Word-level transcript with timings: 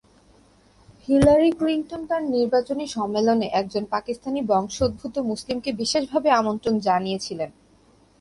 Hillary 1.07 1.51
Clinton 1.51 2.01
তাঁর 2.07 2.23
নির্বাচনী 2.27 2.85
সম্মেলনে 2.87 3.47
একজন 3.51 3.83
পাকিস্তানি 3.85 4.39
বংশোদ্ভূত 4.41 5.15
মুসলিমকে 5.31 5.71
বিশেষভাবে 5.71 6.29
আমন্ত্রণ 6.31 6.75
জানিয়েছিলেন। 6.79 7.49